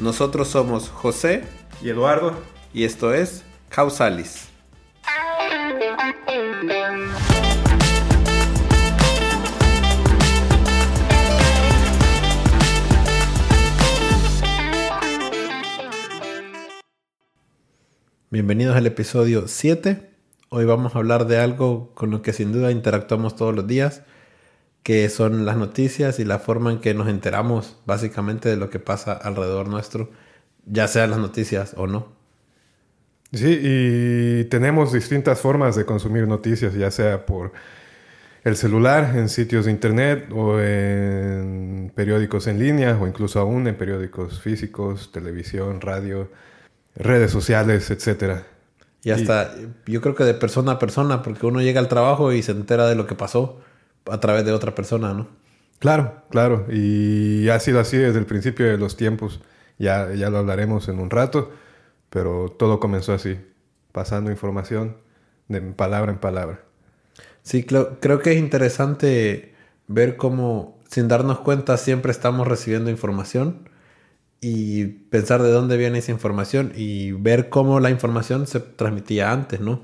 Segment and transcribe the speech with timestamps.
[0.00, 1.44] Nosotros somos José
[1.82, 2.32] y Eduardo
[2.72, 4.48] y esto es Causalis.
[18.30, 20.10] Bienvenidos al episodio 7.
[20.48, 24.02] Hoy vamos a hablar de algo con lo que sin duda interactuamos todos los días,
[24.82, 28.78] que son las noticias y la forma en que nos enteramos básicamente de lo que
[28.78, 30.10] pasa alrededor nuestro,
[30.66, 32.08] ya sean las noticias o no.
[33.32, 37.52] Sí, y tenemos distintas formas de consumir noticias, ya sea por
[38.42, 43.76] el celular, en sitios de internet o en periódicos en línea o incluso aún en
[43.76, 46.30] periódicos físicos, televisión, radio,
[46.96, 48.46] redes sociales, etcétera.
[49.02, 49.54] Y hasta,
[49.86, 52.88] yo creo que de persona a persona, porque uno llega al trabajo y se entera
[52.88, 53.60] de lo que pasó
[54.06, 55.28] a través de otra persona, ¿no?
[55.78, 56.66] Claro, claro.
[56.70, 59.40] Y ha sido así desde el principio de los tiempos.
[59.78, 61.50] Ya, ya lo hablaremos en un rato,
[62.10, 63.38] pero todo comenzó así,
[63.92, 64.98] pasando información
[65.48, 66.60] de palabra en palabra.
[67.42, 69.54] Sí, creo que es interesante
[69.88, 73.70] ver cómo, sin darnos cuenta, siempre estamos recibiendo información
[74.40, 79.60] y pensar de dónde viene esa información y ver cómo la información se transmitía antes,
[79.60, 79.82] ¿no?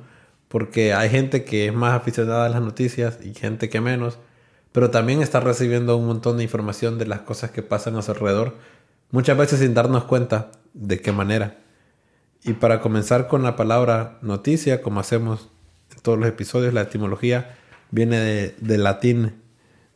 [0.48, 4.18] Porque hay gente que es más aficionada a las noticias y gente que menos,
[4.72, 8.12] pero también está recibiendo un montón de información de las cosas que pasan a su
[8.12, 8.54] alrededor,
[9.10, 11.58] muchas veces sin darnos cuenta de qué manera.
[12.44, 15.48] Y para comenzar con la palabra noticia, como hacemos
[15.94, 17.56] en todos los episodios, la etimología
[17.90, 19.42] viene de, del latín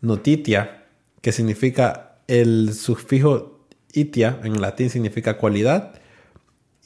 [0.00, 0.84] notitia,
[1.20, 3.60] que significa el sufijo
[3.92, 5.94] itia, en latín significa cualidad,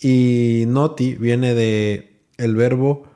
[0.00, 3.06] y noti viene de el verbo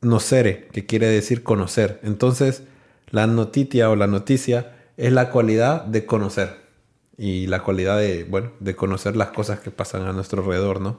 [0.00, 2.00] nocere, que quiere decir conocer.
[2.02, 2.62] Entonces,
[3.10, 6.56] la noticia o la noticia es la cualidad de conocer
[7.16, 10.98] y la cualidad de, bueno, de conocer las cosas que pasan a nuestro alrededor, ¿no?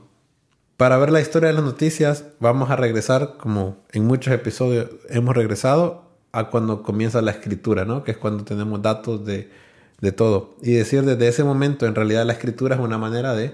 [0.76, 5.36] Para ver la historia de las noticias, vamos a regresar, como en muchos episodios hemos
[5.36, 8.04] regresado, a cuando comienza la escritura, ¿no?
[8.04, 9.50] Que es cuando tenemos datos de,
[10.00, 10.56] de todo.
[10.62, 13.54] Y decir desde ese momento, en realidad la escritura es una manera de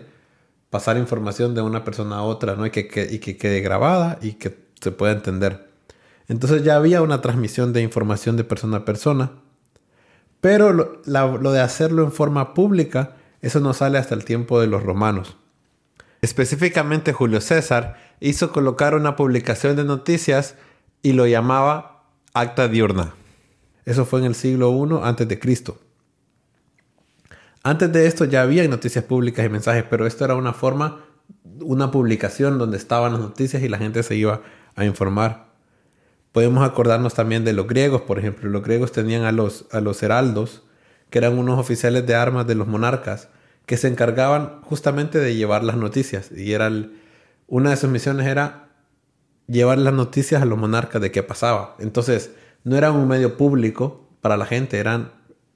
[0.70, 2.66] pasar información de una persona a otra, ¿no?
[2.66, 5.68] Y que, y que quede grabada y que se puede entender.
[6.28, 9.32] Entonces ya había una transmisión de información de persona a persona.
[10.42, 14.84] Pero lo, de hacerlo en forma pública, eso no sale hasta el tiempo de los
[14.84, 15.38] romanos.
[16.22, 20.56] Específicamente Julio César hizo colocar una publicación de noticias
[21.02, 22.04] y lo llamaba
[22.34, 23.14] acta diurna.
[23.86, 25.80] Eso fue en el siglo I antes de Cristo.
[27.64, 31.06] Antes de esto ya había noticias públicas y mensajes, pero esto era una forma,
[31.60, 34.42] una publicación donde estaban las noticias y la gente se iba
[34.76, 35.46] a informar.
[36.32, 38.50] Podemos acordarnos también de los griegos, por ejemplo.
[38.50, 40.64] Los griegos tenían a los, a los heraldos,
[41.10, 43.30] que eran unos oficiales de armas de los monarcas,
[43.66, 46.32] que se encargaban justamente de llevar las noticias.
[46.32, 46.70] Y era
[47.48, 48.70] una de sus misiones era
[49.48, 51.76] llevar las noticias a los monarcas de qué pasaba.
[51.80, 52.32] Entonces,
[52.64, 55.12] no era un medio público para la gente, eran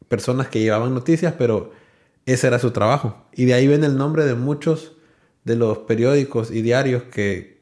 [0.07, 1.71] personas que llevaban noticias, pero
[2.25, 3.25] ese era su trabajo.
[3.33, 4.93] Y de ahí viene el nombre de muchos
[5.43, 7.58] de los periódicos y diarios que,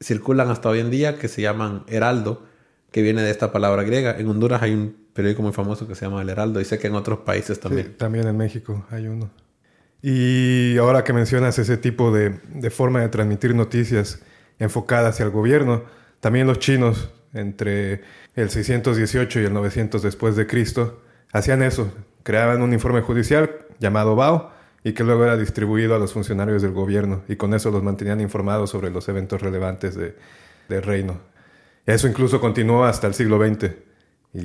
[0.00, 2.44] circulan hasta hoy en día que se llaman Heraldo,
[2.90, 4.16] que viene de esta palabra griega.
[4.18, 6.86] En Honduras hay un periódico muy famoso que se llama El Heraldo y sé que
[6.86, 7.96] en otros países también.
[7.96, 9.30] también en México hay uno.
[10.02, 14.22] Y ahora que mencionas ese tipo de, de forma de transmitir noticias
[14.58, 15.84] enfocadas hacia el gobierno,
[16.20, 18.02] también los chinos entre
[18.34, 21.02] el 618 y el 900 después de Cristo
[21.32, 21.92] hacían eso,
[22.22, 24.52] creaban un informe judicial llamado Bao
[24.86, 28.20] y que luego era distribuido a los funcionarios del gobierno y con eso los mantenían
[28.20, 30.14] informados sobre los eventos relevantes de,
[30.68, 31.18] del reino.
[31.86, 33.72] Eso incluso continuó hasta el siglo XX.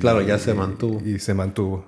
[0.00, 1.00] claro, ya se mantuvo.
[1.06, 1.84] Y, se mantuvo.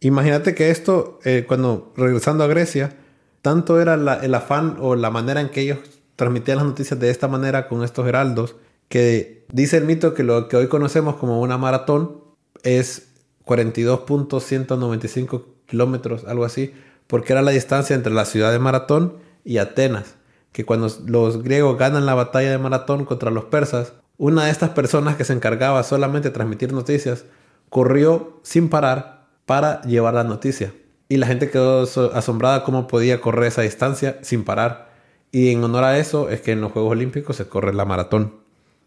[0.00, 2.94] Imagínate que esto, eh, cuando regresando a Grecia,
[3.40, 5.78] tanto era el afán o la manera en que ellos
[6.14, 8.56] transmitían las noticias de esta manera con estos heraldos,
[8.90, 12.20] que dice el mito que lo que hoy conocemos como una maratón
[12.64, 13.14] es
[13.46, 16.74] 42.195 kilómetros, algo así,
[17.08, 19.14] porque era la distancia entre la ciudad de Maratón
[19.44, 20.14] y Atenas,
[20.52, 24.70] que cuando los griegos ganan la batalla de Maratón contra los persas, una de estas
[24.70, 27.24] personas que se encargaba solamente de transmitir noticias,
[27.70, 30.72] corrió sin parar para llevar la noticia.
[31.08, 31.82] Y la gente quedó
[32.12, 34.90] asombrada cómo podía correr esa distancia sin parar.
[35.32, 38.34] Y en honor a eso es que en los Juegos Olímpicos se corre la maratón.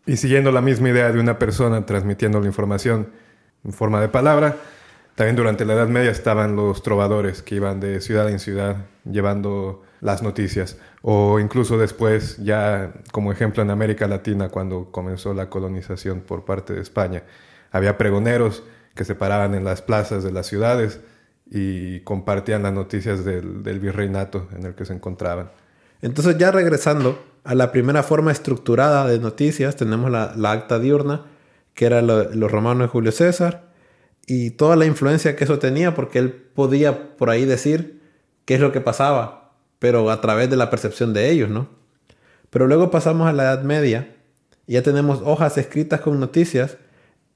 [0.05, 3.09] Y siguiendo la misma idea de una persona transmitiendo la información
[3.63, 4.57] en forma de palabra,
[5.15, 9.83] también durante la Edad Media estaban los trovadores que iban de ciudad en ciudad llevando
[9.99, 10.77] las noticias.
[11.01, 16.73] O incluso después, ya como ejemplo en América Latina, cuando comenzó la colonización por parte
[16.73, 17.23] de España,
[17.71, 18.63] había pregoneros
[18.95, 20.99] que se paraban en las plazas de las ciudades
[21.49, 25.51] y compartían las noticias del, virreinato en el que se encontraban.
[26.01, 31.25] Entonces ya regresando a la primera forma estructurada de noticias, tenemos la, acta diurna,
[31.73, 33.70] que era los romanos de Julio César,
[34.33, 37.99] y toda la influencia que eso tenía, porque él podía por ahí decir
[38.45, 41.67] qué es lo que pasaba, pero a través de la percepción de ellos, ¿no?
[42.49, 44.15] Pero luego pasamos a la Edad Media,
[44.67, 46.77] y ya tenemos hojas escritas con noticias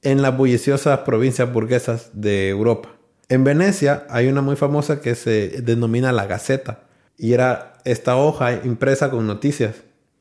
[0.03, 2.95] en las bulliciosas provincias burguesas de Europa.
[3.27, 6.83] En Venecia hay una muy famosa que se denomina la Gaceta
[7.17, 9.75] y era esta hoja impresa con noticias.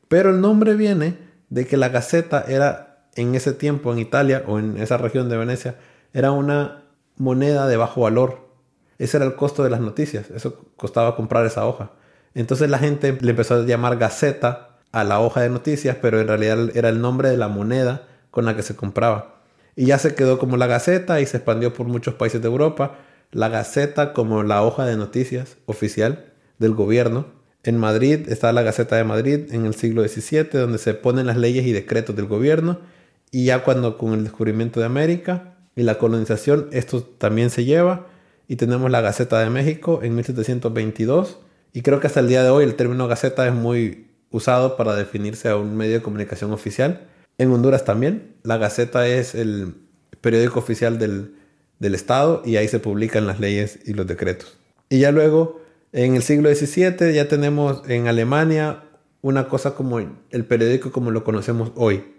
[0.09, 1.19] Pero el nombre viene
[1.51, 5.37] de que la Gaceta era en ese tiempo en Italia o en esa región de
[5.37, 5.77] Venecia
[6.15, 6.85] era una
[7.17, 8.49] moneda de bajo valor.
[8.99, 10.31] Ese era el costo de las noticias.
[10.31, 11.91] Eso costaba comprar esa hoja.
[12.35, 16.29] Entonces la gente le empezó a llamar Gaceta a la hoja de noticias, pero en
[16.29, 19.43] realidad era el nombre de la moneda con la que se compraba.
[19.77, 22.97] Y ya se quedó como la Gaceta y se expandió por muchos países de Europa.
[23.33, 27.27] La Gaceta como la hoja de noticias oficial del gobierno.
[27.65, 31.37] En Madrid está la Gaceta de Madrid en el siglo XVII, donde se ponen las
[31.37, 32.79] leyes y decretos del gobierno.
[33.33, 38.07] Y ya cuando con el descubrimiento de América y la colonización, esto también se lleva.
[38.47, 41.39] Y tenemos la Gaceta de México en 1722.
[41.73, 44.95] Y creo que hasta el día de hoy el término Gaceta es muy usado para
[44.95, 47.09] definirse a un medio de comunicación oficial.
[47.39, 48.35] En Honduras también.
[48.43, 49.75] La Gaceta es el
[50.21, 51.35] periódico oficial del,
[51.81, 54.57] Estado y ahí se publican las leyes y los decretos.
[54.89, 55.61] Y ya luego,
[55.93, 58.85] en el siglo XVII, ya tenemos en Alemania
[59.21, 62.14] una cosa como el periódico como lo conocemos hoy.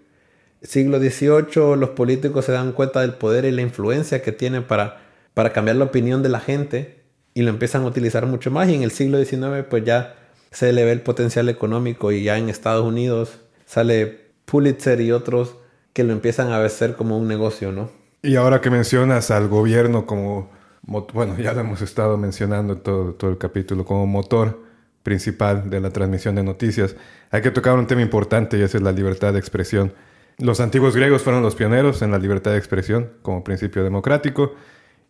[0.62, 5.00] Siglo XVIII, los políticos se dan cuenta del poder y la influencia que tienen para,
[5.34, 7.00] para cambiar la opinión de la gente
[7.34, 8.68] y lo empiezan a utilizar mucho más.
[8.68, 10.16] Y en el siglo XIX, pues ya
[10.50, 15.56] se le ve el potencial económico y ya en Estados Unidos sale Pulitzer y otros
[15.92, 17.90] que lo empiezan a ver como un negocio, ¿no?
[18.22, 20.50] Y ahora que mencionas al gobierno como,
[20.82, 24.62] bueno, ya lo hemos estado mencionando todo, todo el capítulo, como motor
[25.02, 26.96] principal de la transmisión de noticias,
[27.30, 29.92] hay que tocar un tema importante y ese es la libertad de expresión.
[30.38, 34.54] Los antiguos griegos fueron los pioneros en la libertad de expresión como principio democrático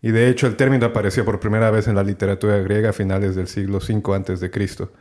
[0.00, 3.34] y de hecho el término apareció por primera vez en la literatura griega a finales
[3.34, 4.92] del siglo V Cristo.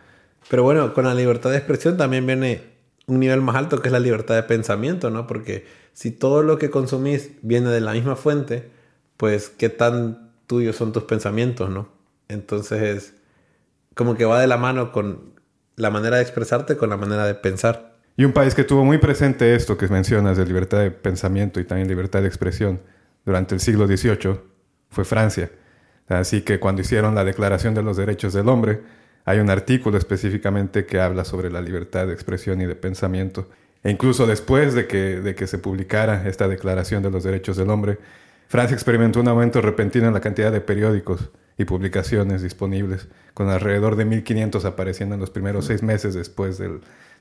[0.50, 2.63] Pero bueno, con la libertad de expresión también viene
[3.07, 5.27] un nivel más alto que es la libertad de pensamiento, ¿no?
[5.27, 8.69] Porque si todo lo que consumís viene de la misma fuente,
[9.18, 11.88] pues qué tan tuyos son tus pensamientos, ¿no?
[12.28, 13.13] Entonces es
[13.94, 15.36] como que va de la mano con
[15.75, 17.94] la manera de expresarte con la manera de pensar.
[18.18, 21.66] Y un país que tuvo muy presente esto que mencionas de libertad de pensamiento y
[21.66, 22.80] también libertad de expresión
[23.26, 24.40] durante el siglo XVIII
[24.90, 25.52] fue Francia.
[26.08, 28.82] Así que cuando hicieron la Declaración de los Derechos del Hombre,
[29.26, 33.50] hay un artículo específicamente que habla sobre la libertad de expresión y de pensamiento.
[33.84, 37.70] E incluso después de que, de que se publicara esta Declaración de los Derechos del
[37.70, 37.98] Hombre,
[38.48, 43.96] Francia experimentó un aumento repentino en la cantidad de periódicos y publicaciones disponibles, con alrededor
[43.96, 46.58] de 1.500 apareciendo en los primeros seis meses después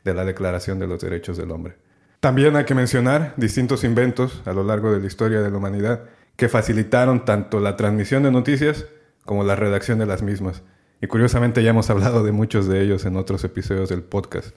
[0.04, 1.76] de la Declaración de los Derechos del Hombre.
[2.20, 6.04] También hay que mencionar distintos inventos a lo largo de la historia de la humanidad
[6.36, 8.86] que facilitaron tanto la transmisión de noticias
[9.24, 10.62] como la redacción de las mismas.
[11.00, 14.54] Y curiosamente ya hemos hablado de muchos de ellos en otros episodios del podcast.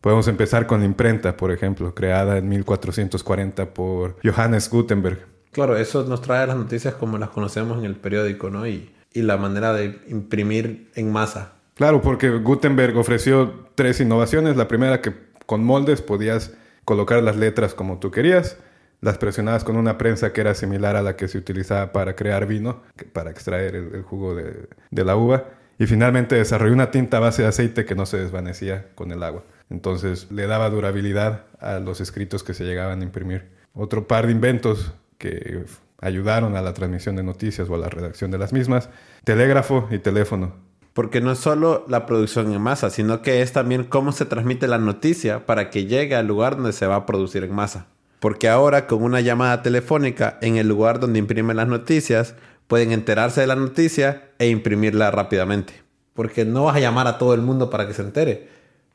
[0.00, 5.26] Podemos empezar con la imprenta, por ejemplo, creada en 1440 por Johannes Gutenberg.
[5.52, 8.66] Claro, eso nos trae las noticias como las conocemos en el periódico, ¿no?
[8.66, 11.57] Y, y la manera de imprimir en masa.
[11.78, 14.56] Claro, porque Gutenberg ofreció tres innovaciones.
[14.56, 15.14] La primera que
[15.46, 16.52] con moldes podías
[16.84, 18.58] colocar las letras como tú querías.
[19.00, 22.46] Las presionabas con una prensa que era similar a la que se utilizaba para crear
[22.46, 22.82] vino,
[23.12, 25.44] para extraer el, jugo de, de la uva
[25.78, 29.22] y finalmente desarrolló una tinta a base de aceite que no se desvanecía con el
[29.22, 29.44] agua.
[29.70, 33.50] Entonces le daba durabilidad a los escritos que se llegaban a imprimir.
[33.72, 35.64] Otro par de inventos que
[36.00, 38.90] ayudaron a la transmisión de noticias o a la redacción de las mismas,
[39.22, 40.66] telégrafo y teléfono.
[40.98, 44.66] Porque no es solo la producción en masa, sino que es también cómo se transmite
[44.66, 47.86] la noticia para que llegue al lugar donde se va a producir en masa.
[48.18, 52.34] Porque ahora con una llamada telefónica en el lugar donde imprimen las noticias,
[52.66, 55.72] pueden enterarse de la noticia e imprimirla rápidamente.
[56.14, 58.48] Porque no vas a llamar a todo el mundo para que se entere,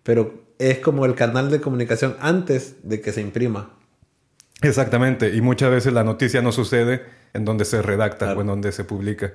[0.03, 3.77] pero es como el canal de comunicación antes de que se imprima.
[4.61, 8.73] Exactamente, y muchas veces la noticia no sucede en donde se redacta o en donde
[8.73, 9.31] se publica.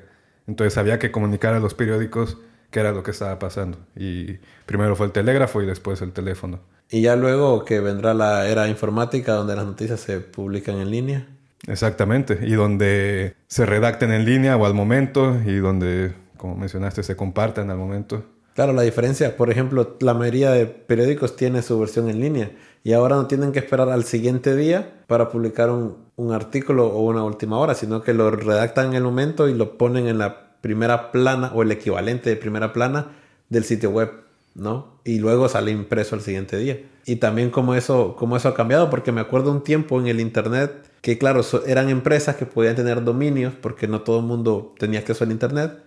[0.47, 2.37] Entonces había que comunicar a los periódicos
[2.71, 3.79] qué era lo que estaba pasando.
[3.97, 6.61] Y primero fue el telégrafo y después el teléfono.
[6.91, 11.27] Y ya luego que vendrá la era informática donde las noticias se publican en línea.
[11.67, 17.17] Exactamente, y donde se redacten en línea o al momento y donde, como mencionaste, se
[17.17, 18.25] compartan al momento.
[18.55, 22.51] Claro, la diferencia, por ejemplo, la mayoría de periódicos tiene su versión en línea
[22.83, 27.03] y ahora no tienen que esperar al siguiente día para publicar un, un artículo o
[27.03, 30.48] una última hora, sino que lo redactan en el momento y lo ponen en la
[30.61, 33.13] primera plana o el equivalente de primera plana
[33.49, 34.11] del sitio web,
[34.55, 34.99] ¿no?
[35.05, 36.81] Y luego sale impreso al siguiente día.
[37.07, 40.21] Y también como eso, como eso ha cambiado, porque me acuerdo un tiempo en el
[40.21, 45.01] Internet que, claro, eran empresas que podían tener dominios, porque no todo el mundo tenía
[45.01, 45.79] acceso al Internet.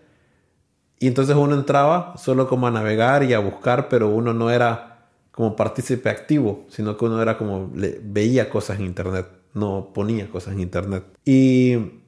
[1.00, 5.08] Y entonces uno entraba solo como a navegar y a buscar, pero uno no era
[5.32, 10.30] como partícipe activo, sino que uno era como le, veía cosas en Internet, no ponía
[10.30, 11.04] cosas en Internet.
[11.26, 12.01] Y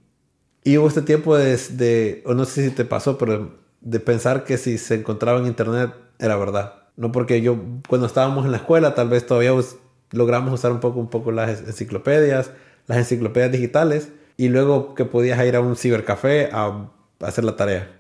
[0.64, 4.58] y hubo este tiempo de, o no sé si te pasó, pero de pensar que
[4.58, 6.76] si se encontraba en internet era verdad.
[6.96, 9.52] No porque yo, cuando estábamos en la escuela, tal vez todavía
[10.12, 12.52] logramos usar un poco, un poco las enciclopedias,
[12.88, 16.90] las enciclopedias digitales, y luego que podías ir a un cibercafé a, a
[17.28, 18.00] hacer la tarea.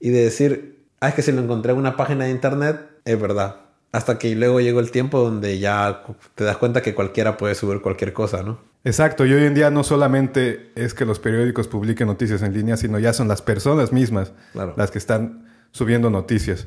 [0.00, 3.20] Y de decir, ah, es que si lo encontré en una página de internet, es
[3.20, 3.61] verdad.
[3.92, 7.82] Hasta que luego llegó el tiempo donde ya te das cuenta que cualquiera puede subir
[7.82, 8.58] cualquier cosa, ¿no?
[8.84, 12.76] Exacto, y hoy en día no solamente es que los periódicos publiquen noticias en línea,
[12.76, 14.32] sino ya son las personas mismas
[14.76, 16.66] las que están subiendo noticias.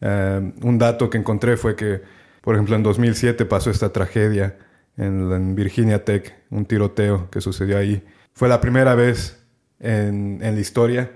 [0.00, 2.02] Eh, un dato que encontré fue que,
[2.40, 4.58] por ejemplo, en 2007 pasó esta tragedia
[4.96, 8.02] en, Virginia Tech, un tiroteo que sucedió ahí.
[8.32, 9.44] Fue la primera vez
[9.80, 11.12] en, en la historia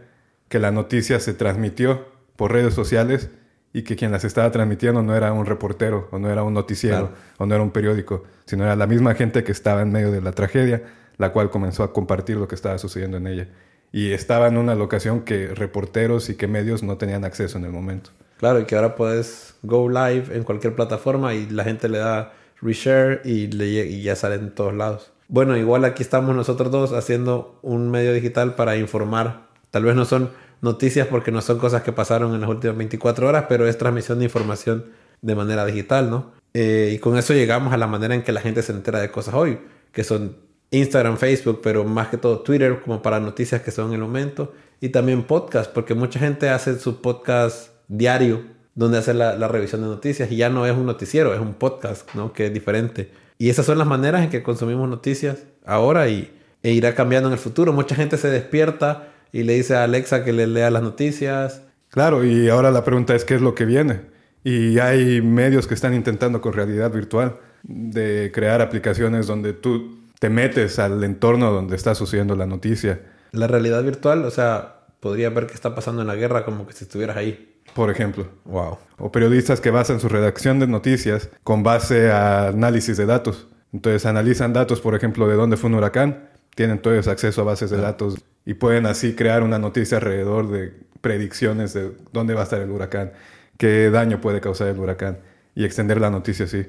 [0.49, 3.31] que la noticia se transmitió por redes sociales
[3.79, 7.11] y que quien las estaba transmitiendo no era un reportero o no era un noticiero
[7.37, 10.21] o no era un periódico, sino era la misma gente que estaba en medio de
[10.21, 10.83] la tragedia,
[11.17, 13.49] la cual comenzó a compartir lo que estaba sucediendo en ella.
[13.93, 17.71] Y estaba en una locación que reporteros y que medios no tenían acceso en el
[17.71, 18.11] momento.
[18.39, 22.33] Claro, y que ahora puedes go live en cualquier plataforma y la gente le da
[22.61, 25.13] reshare y, le, y ya sale en todos lados.
[25.29, 29.47] Bueno, igual aquí estamos nosotros dos haciendo un medio digital para informar.
[29.71, 30.31] Tal vez no son
[30.61, 34.19] noticias porque no son cosas que pasaron en las últimas 24 horas, pero es transmisión
[34.19, 34.87] de información
[35.23, 36.33] de manera digital, ¿no?
[36.55, 39.11] Eh, y con eso llegamos a la manera en que la gente se entera de
[39.11, 39.59] cosas hoy,
[39.93, 40.37] que son
[40.71, 44.53] Instagram, Facebook, pero más que todo Twitter como para noticias que son en el momento,
[44.81, 48.43] y también podcast, porque mucha gente hace su podcast diario,
[48.75, 52.15] donde hace la, revisión de noticias, y ya no es un noticiero, es un podcast,
[52.15, 52.33] ¿no?
[52.33, 53.11] Que es diferente.
[53.39, 57.33] Y esas son las maneras en que consumimos noticias ahora y, e irá cambiando en
[57.33, 57.73] el futuro.
[57.73, 61.63] Mucha gente se despierta y le dice a Alexa que le lea las noticias.
[61.91, 64.03] Claro, y ahora la pregunta es qué es lo que viene.
[64.45, 70.31] Y hay medios que están intentando con realidad virtual de crear aplicaciones donde tú te
[70.31, 73.01] metes al entorno donde está sucediendo la noticia.
[73.33, 76.73] La realidad virtual, o sea, podría ver qué está pasando en la guerra como que
[76.73, 77.61] si estuvieras ahí.
[77.75, 78.27] Por ejemplo.
[78.45, 78.79] Wow.
[78.99, 83.49] O periodistas que basan su redacción de noticias con base a análisis de datos.
[83.73, 86.28] Entonces analizan datos, por ejemplo, de dónde fue un huracán,
[86.59, 90.51] tienen todo ese acceso a bases de datos y pueden así crear una noticia alrededor
[90.51, 93.13] de predicciones de dónde va a estar el huracán,
[93.57, 95.21] qué daño puede causar el huracán
[95.55, 96.67] y extender la noticia así.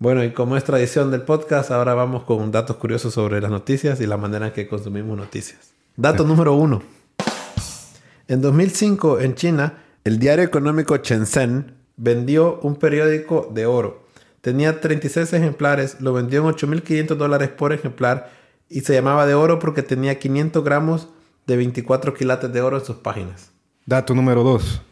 [0.00, 4.00] Bueno, y como es tradición del podcast, ahora vamos con datos curiosos sobre las noticias
[4.00, 5.72] y la manera en que consumimos noticias.
[5.94, 6.82] Dato número uno.
[8.26, 14.04] En 2005, en China, el diario económico Shenzhen vendió un periódico de oro.
[14.40, 18.41] Tenía 36 ejemplares, lo vendió en 8.500 dólares por ejemplar
[18.72, 21.08] y se llamaba de oro porque tenía 500 gramos
[21.46, 23.50] de 24 quilates de oro en sus páginas.
[23.84, 24.82] Dato número 2.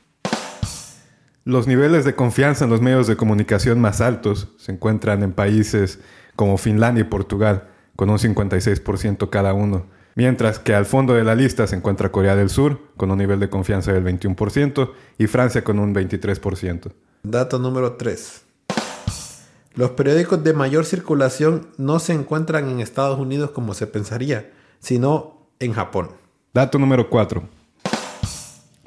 [1.45, 5.99] Los niveles de confianza en los medios de comunicación más altos se encuentran en países
[6.37, 11.35] como Finlandia y Portugal, con un 56% cada uno, mientras que al fondo de la
[11.35, 15.65] lista se encuentra Corea del Sur, con un nivel de confianza del 21%, y Francia
[15.65, 16.93] con un 23%.
[17.23, 18.43] Dato número 3.
[19.81, 25.49] Los periódicos de mayor circulación no se encuentran en Estados Unidos como se pensaría, sino
[25.59, 26.11] en Japón.
[26.53, 27.43] Dato número 4.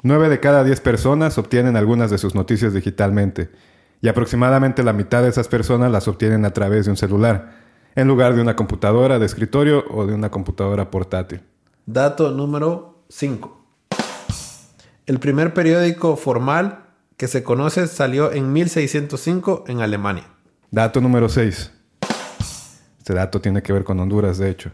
[0.04, 3.50] 9 de cada 10 personas obtienen algunas de sus noticias digitalmente
[4.02, 7.56] y aproximadamente la mitad de esas personas las obtienen a través de un celular,
[7.96, 11.40] en lugar de una computadora de escritorio o de una computadora portátil.
[11.86, 13.64] Dato número 5.
[15.06, 16.84] El primer periódico formal
[17.16, 20.33] que se conoce salió en 1605 en Alemania.
[20.74, 21.70] Dato número 6.
[22.98, 24.72] Este dato tiene que ver con Honduras, de hecho.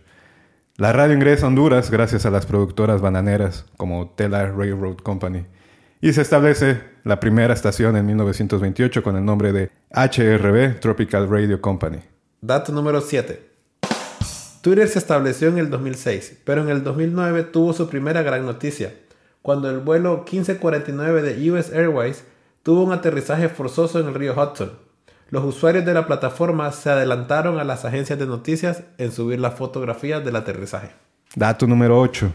[0.79, 5.45] La radio ingresa a Honduras gracias a las productoras bananeras como Telar Railroad Company
[6.01, 11.61] y se establece la primera estación en 1928 con el nombre de HRB Tropical Radio
[11.61, 11.99] Company.
[12.41, 13.51] Dato número 7.
[14.63, 18.95] Twitter se estableció en el 2006, pero en el 2009 tuvo su primera gran noticia.
[19.43, 22.25] cuando el vuelo 1549 de US Airways
[22.63, 24.89] tuvo un aterrizaje forzoso en el río Hudson.
[25.31, 29.55] Los usuarios de la plataforma se adelantaron a las agencias de noticias en subir las
[29.55, 30.91] fotografías del aterrizaje.
[31.37, 32.33] Dato número 8.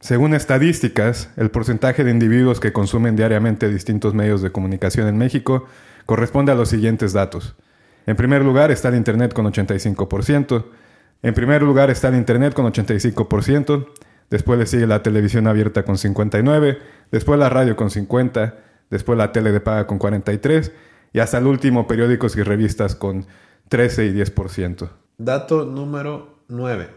[0.00, 5.64] Según estadísticas, el porcentaje de individuos que consumen diariamente distintos medios de comunicación en México
[6.04, 7.54] corresponde a los siguientes datos.
[8.06, 10.66] En primer lugar está el Internet con 85%.
[11.22, 13.86] En primer lugar está el Internet con 85%.
[14.28, 16.78] Después le sigue la televisión abierta con 59%.
[17.10, 18.52] Después la radio con 50%.
[18.90, 20.70] Después la tele de paga con 43%.
[21.14, 23.24] Y hasta el último periódicos y revistas con
[23.68, 24.90] 13 y 10%.
[25.16, 26.88] Dato número 9.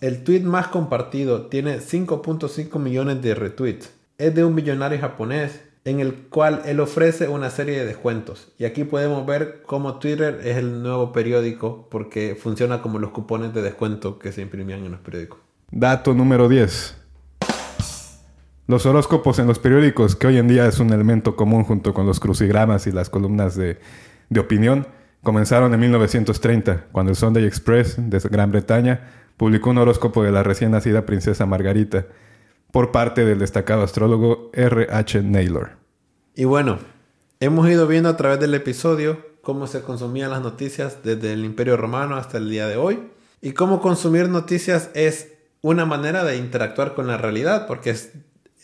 [0.00, 3.92] El tweet más compartido tiene 5.5 millones de retweets.
[4.16, 8.48] Es de un millonario japonés en el cual él ofrece una serie de descuentos.
[8.58, 13.52] Y aquí podemos ver cómo Twitter es el nuevo periódico porque funciona como los cupones
[13.52, 15.40] de descuento que se imprimían en los periódicos.
[15.70, 16.96] Dato número 10.
[18.68, 22.04] Los horóscopos en los periódicos, que hoy en día es un elemento común junto con
[22.04, 23.78] los crucigramas y las columnas de,
[24.28, 24.88] de opinión,
[25.22, 30.42] comenzaron en 1930, cuando el Sunday Express de Gran Bretaña publicó un horóscopo de la
[30.42, 32.06] recién nacida princesa Margarita
[32.72, 34.88] por parte del destacado astrólogo R.
[34.90, 35.22] H.
[35.22, 35.70] Naylor.
[36.34, 36.78] Y bueno,
[37.38, 41.76] hemos ido viendo a través del episodio cómo se consumían las noticias desde el Imperio
[41.76, 43.00] Romano hasta el día de hoy
[43.40, 47.94] y cómo consumir noticias es una manera de interactuar con la realidad porque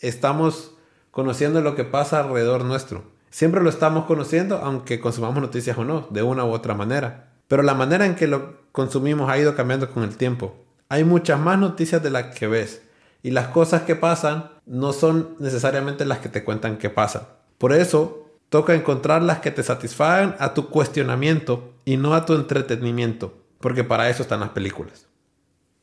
[0.03, 0.75] estamos
[1.11, 3.03] conociendo lo que pasa alrededor nuestro.
[3.29, 7.31] Siempre lo estamos conociendo aunque consumamos noticias o no, de una u otra manera.
[7.47, 10.55] Pero la manera en que lo consumimos ha ido cambiando con el tiempo.
[10.89, 12.83] Hay muchas más noticias de las que ves.
[13.23, 17.23] Y las cosas que pasan no son necesariamente las que te cuentan que pasan.
[17.57, 22.33] Por eso, toca encontrar las que te satisfagan a tu cuestionamiento y no a tu
[22.33, 23.33] entretenimiento.
[23.59, 25.07] Porque para eso están las películas.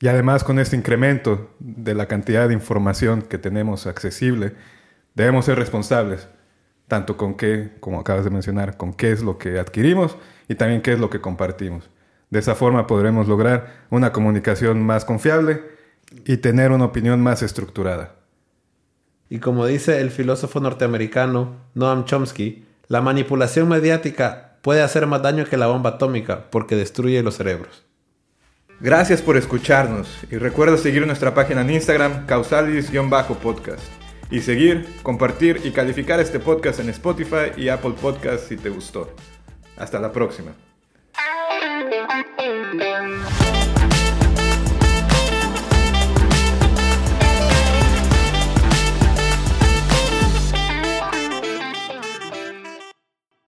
[0.01, 4.55] Y además con este incremento de la cantidad de información que tenemos accesible,
[5.15, 6.27] debemos ser responsables,
[6.89, 10.17] tanto con qué, como acabas de mencionar, con qué es lo que adquirimos
[10.49, 11.91] y también qué es lo que compartimos.
[12.31, 15.63] De esa forma podremos lograr una comunicación más confiable
[16.25, 18.15] y tener una opinión más estructurada.
[19.29, 25.45] Y como dice el filósofo norteamericano Noam Chomsky, la manipulación mediática puede hacer más daño
[25.45, 27.90] que la bomba atómica porque destruye los cerebros.
[28.81, 33.83] Gracias por escucharnos y recuerda seguir nuestra página en Instagram causalis-podcast
[34.31, 39.15] y seguir, compartir y calificar este podcast en Spotify y Apple Podcast si te gustó.
[39.77, 40.70] Hasta la próxima.